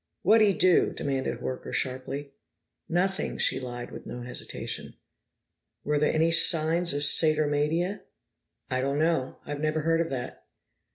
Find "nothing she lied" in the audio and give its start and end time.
2.89-3.91